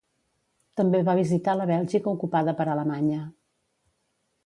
També 0.81 1.01
va 1.09 1.15
visitar 1.19 1.55
la 1.61 1.69
Bèlgica 1.73 2.11
ocupada 2.17 2.57
per 2.63 2.69
Alemanya. 2.77 3.23